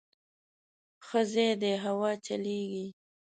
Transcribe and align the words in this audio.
_ښه 1.05 1.21
ځای 1.31 1.51
دی، 1.61 1.73
هوا 1.83 2.11
چلېږي. 2.25 2.85